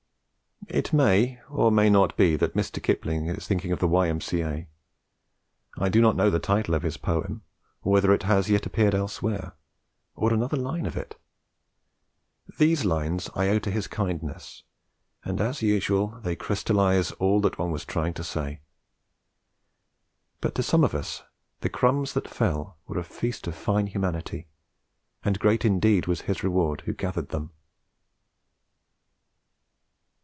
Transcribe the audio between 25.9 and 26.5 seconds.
was his